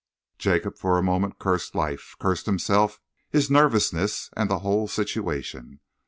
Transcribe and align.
Jacob 0.39 0.79
for 0.79 0.97
a 0.97 1.03
moment 1.03 1.37
cursed 1.37 1.75
life, 1.75 2.15
cursed 2.19 2.47
himself, 2.47 2.99
his 3.29 3.51
nervousness, 3.51 4.31
and 4.35 4.49
the 4.49 4.57
whole 4.65 4.87
situation. 4.87 5.79